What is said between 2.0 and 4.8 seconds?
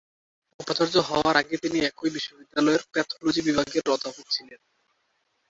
বিশ্ববিদ্যালয়ের প্যাথলজি বিভাগের অধ্যাপক ছিলেন।